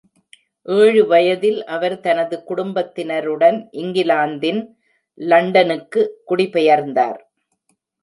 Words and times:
ஏழு 0.65 1.01
வயதில், 1.07 1.59
அவர் 1.65 1.95
தனது 1.99 2.43
குடும்பத்தினருடன் 2.43 3.59
இங்கிலாந்தின் 3.71 4.61
லண்டனுக்கு 5.19 6.03
குடிபெயர்ந்தார். 6.29 7.19